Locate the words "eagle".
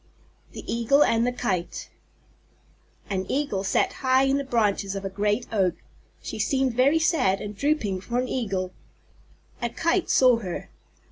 0.65-1.03, 3.29-3.63, 8.27-8.73